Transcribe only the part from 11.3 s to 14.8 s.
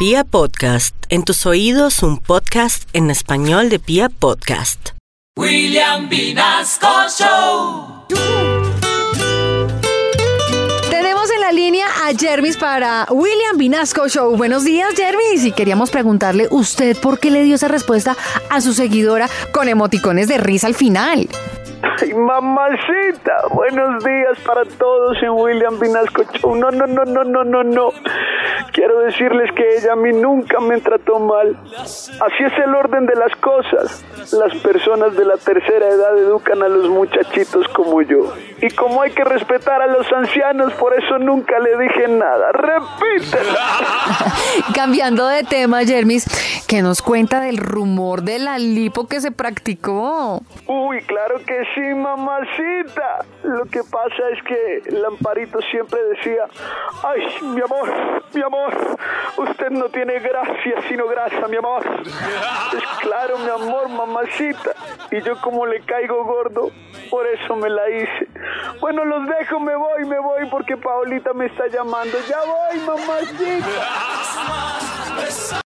en la línea a Jermis para William Vinasco Show. Buenos